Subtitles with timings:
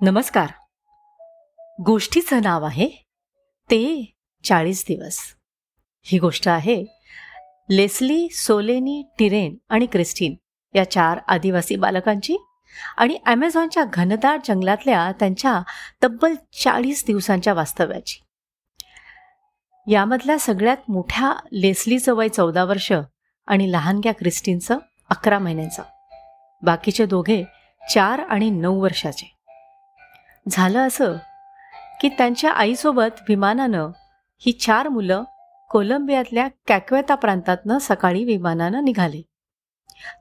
[0.00, 0.46] नमस्कार.
[1.86, 2.88] गोष्टीचं नाव आहे
[3.70, 4.12] ते
[4.44, 5.18] चाळीस दिवस.
[6.02, 6.84] ही गोष्ट आहे
[7.70, 10.34] लेस्ली सोलेनी टिरेन आणि क्रिस्टीन
[10.74, 12.36] या चार आदिवासी बालकांची
[12.96, 15.62] आणि ॲमेझॉनच्या घनदाट जंगलातल्या त्यांच्या
[16.02, 18.20] तब्बल चाळीस दिवसांच्या वास्तव्याची.
[19.92, 22.92] यामधल्या सगळ्यात मोठ्या लेस्लीचं वय चौदा वर्ष
[23.46, 24.78] आणि लहानग्या क्रिस्टीनचं
[25.10, 25.82] अकरा महिन्यांचं.
[26.62, 27.44] बाकीचे दोघे
[27.94, 29.35] चार आणि नऊ वर्षाचे.
[30.48, 31.16] झालं असं
[32.00, 33.90] की त्यांच्या आईसोबत विमानानं
[34.38, 35.22] ही चार मुलं
[35.70, 39.22] कोलंबियातल्या कॅक्वेता प्रांतातनं सकाळी विमानानं निघाले.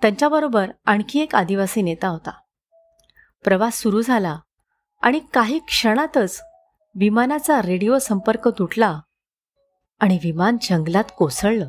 [0.00, 2.30] त्यांच्याबरोबर आणखी एक आदिवासी नेता होता.
[3.44, 4.38] प्रवास सुरू झाला
[5.02, 6.40] आणि काही क्षणातच
[6.94, 9.00] विमानाचा रेडिओ संपर्क तुटला
[10.00, 11.68] आणि विमान जंगलात कोसळलं.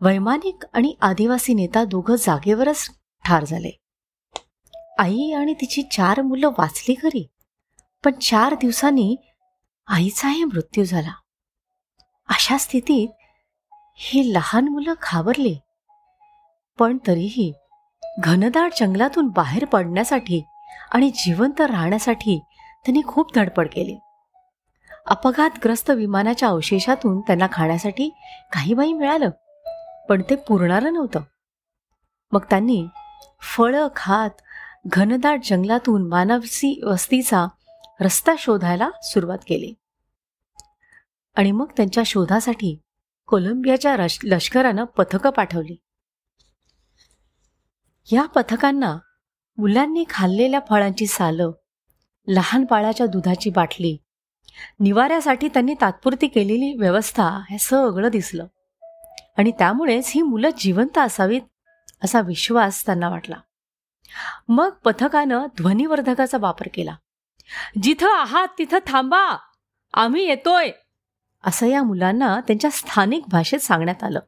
[0.00, 2.90] वैमानिक आणि आदिवासी नेता दोघं जागेवरच
[3.24, 3.83] ठार झाले.
[4.98, 7.26] आई आणि तिची चार मुलं वाचली खरी
[8.04, 9.16] पण चार दिवसांनी
[9.86, 11.12] आईचाही मृत्यू झाला.
[12.28, 13.08] अशा स्थितीत
[13.96, 15.56] ही लहान मुलं घाबरली.
[16.78, 17.52] पण तरीही
[18.18, 20.42] घनदाट जंगलातून बाहेर पडण्यासाठी
[20.92, 22.38] आणि जिवंत राहण्यासाठी
[22.84, 23.96] त्यांनी खूप धडपड केली.
[25.06, 28.08] अपघातग्रस्त विमानाच्या अवशेषातून त्यांना खाण्यासाठी
[28.52, 29.30] काही बाई मिळालं
[30.08, 31.20] पण ते पुरणारं नव्हतं.
[32.32, 32.86] मग त्यांनी
[33.42, 34.30] फळं खात
[34.86, 37.46] घनदाट जंगलातून मानवसी वस्तीचा
[38.00, 39.74] रस्ता शोधायला सुरुवात केली.
[41.34, 42.78] आणि मग त्यांच्या शोधासाठी
[43.26, 45.76] कोलंबियाच्या लष्करानं पथकं पाठवली.
[48.12, 48.98] या पथकांना
[49.58, 51.50] मुलांनी खाल्लेल्या फळांची सालं
[52.28, 53.96] लहान बाळाच्या दुधाची बाटली
[54.80, 58.46] निवाऱ्यासाठी त्यांनी तात्पुरती केलेली व्यवस्था हे सगळं दिसलं.
[59.38, 61.40] आणि त्यामुळेच ही मुलं जिवंत असावीत
[62.04, 63.36] असा विश्वास त्यांना वाटला.
[64.48, 66.96] मग पथकानं ध्वनिवर्धकाचा वापर केला.
[67.82, 69.36] जिथं आहात तिथं थांबा.
[69.94, 70.70] आम्ही येतोय.
[71.44, 74.20] असं या मुलांना त्यांच्या स्थानिक भाषेत सांगण्यात आलं.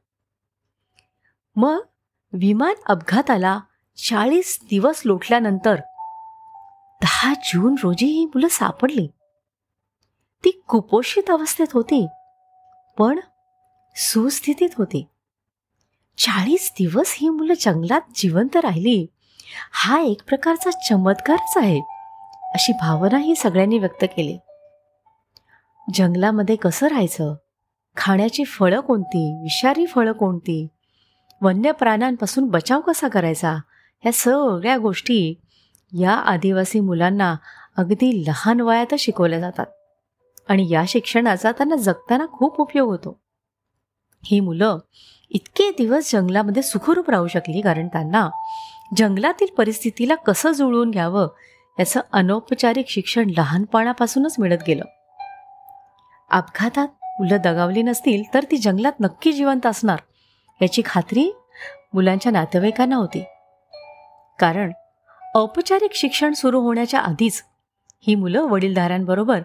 [1.57, 1.79] मग
[2.33, 3.61] विमान अपघाताला
[4.09, 5.75] चाळीस दिवस लोटल्यानंतर
[7.03, 9.07] दहा जून रोजी ही मुलं सापडली.
[10.45, 12.09] ती कुपोषित अवस्थेत होती
[12.99, 13.21] पण
[13.97, 15.07] सुस्थितीत होती.
[16.19, 19.07] चाळीस दिवस ही मुलं जंगलात जिवंत राहिली.
[19.73, 21.81] हा एक प्रकारचा चमत्कारच आहे
[22.43, 24.39] अशी भावनाही सगळ्यांनी व्यक्त केली.
[25.95, 27.35] जंगलामध्ये कसं राहायचं?
[27.97, 29.43] खाण्याची फळं कोणती?
[29.43, 30.67] विषारी फळं कोणती?
[31.43, 33.53] वन्य प्राण्यांपासून बचाव कसा करायचा?
[34.01, 35.41] ह्या सगळ्या गोष्टी
[35.99, 37.37] या आदिवासी मुलांना
[37.77, 39.67] अगदी लहान वयातच शिकवल्या जातात.
[40.49, 43.21] आणि या शिक्षणाचा त्यांना जगताना खूप उपयोग होतो.
[44.25, 44.79] ही मुलं
[45.31, 48.31] इतके दिवस जंगलामध्ये सुखरूप राहू शकली कारण त्यांना
[48.95, 51.29] जंगलातील परिस्थितीला कसं जुळवून घ्यावं
[51.79, 54.85] याचं अनौपचारिक शिक्षण लहानपणापासूनच मिळत गेलं.
[56.31, 59.99] अपघातात मुलं दगावली नसतील तर ती जंगलात नक्की जिवंत असणार
[60.63, 61.33] याची खात्री
[61.95, 63.25] मुलांच्या नातेवाईकांना होती.
[64.39, 64.73] कारण
[65.35, 67.43] औपचारिक शिक्षण सुरू होण्याच्या आधीच
[68.07, 69.41] ही मुलं वडीलधाऱ्यांबरोबर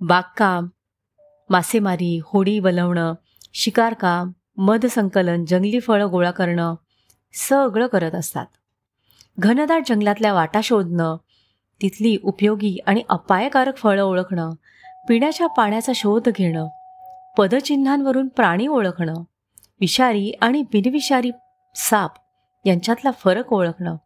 [0.00, 0.68] बागकाम
[1.50, 3.14] मासेमारी होडी वलवणं
[3.54, 6.74] शिकारकाम मध संकलन जंगली फळं गोळा करणं
[7.34, 8.46] सगळं करत असतात.
[9.42, 11.16] घनदाट जंगलातल्या वाटा शोधणं
[11.82, 14.50] तिथली उपयोगी आणि अपायकारक फळं ओळखणं
[15.08, 16.68] पिण्याच्या पाण्याचा शोध घेणं
[17.38, 19.14] पदचिन्हांवरून प्राणी ओळखणं
[19.80, 21.30] विषारी आणि बिनविषारी
[21.74, 22.10] साप
[22.64, 23.96] यांच्यातला फरक ओळखणं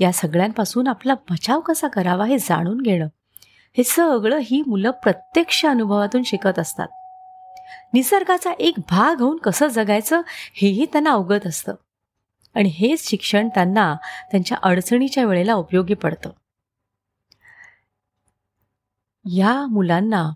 [0.00, 3.06] या सगळ्यांपासून आपला बचाव कसा करावा हे जाणून घेणं
[3.76, 6.88] हे सगळं ही मुलं प्रत्यक्ष अनुभवातून शिकत असतात.
[7.92, 10.20] निसर्गाचा एक भाग होऊन कसं जगायचं
[10.54, 11.74] हेही त्यांना अवगत असतं.
[12.58, 13.96] आणि हेच शिक्षण त्यांना
[14.30, 16.30] त्यांच्या अडचणीच्या वेळेला उपयोगी पडतं.
[19.24, 20.30] या मुलांना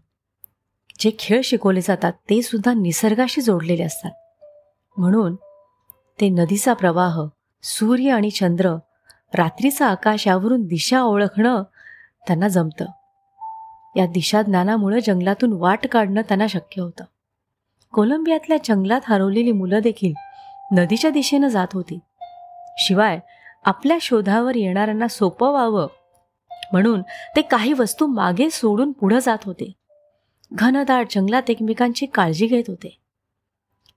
[0.98, 4.10] जे खेळ शिकवले जातात ते सुद्धा निसर्गाशी जोडलेले असतात.
[4.96, 5.34] म्हणून
[6.20, 7.22] ते नदीचा प्रवाह
[7.62, 8.70] सूर्य आणि चंद्र
[9.34, 11.62] रात्रीचं आकाश यावरून दिशा ओळखणं
[12.26, 12.84] त्यांना जमतं.
[13.96, 17.04] या दिशा ज्ञानामुळं जंगलातून वाट काढणं त्यांना शक्य होतं.
[17.92, 20.12] कोलंबियातल्या जंगलात हरवलेली मुलं देखील
[20.72, 21.98] नदीच्या दिशेनं जात होती.
[22.78, 23.18] शिवाय
[23.64, 25.86] आपल्या शोधावर येणाऱ्यांना सोपं व्हावं
[26.72, 27.02] म्हणून
[27.36, 29.72] ते काही वस्तू मागे सोडून पुढं जात होते.
[30.52, 32.98] घनदाट जंगलात एकमेकांची काळजी घेत होते.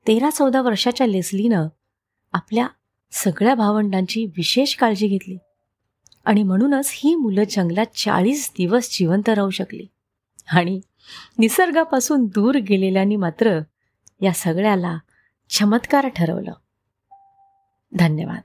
[0.08, 1.68] तेरा चौदा वर्षाच्या लेसलीनं
[2.34, 2.68] आपल्या
[3.12, 5.38] सगळ्या भावंडांची विशेष काळजी घेतली
[6.26, 9.86] आणि म्हणूनच ही मुलं जंगलात चाळीस दिवस जिवंत राहू शकली.
[10.52, 10.80] आणि
[11.38, 13.60] निसर्गापासून दूर गेलेल्यांनी मात्र
[14.22, 14.98] या सगळ्याला
[15.50, 16.54] चमत्कार ठरवलं.
[17.94, 18.42] धन्यवाद.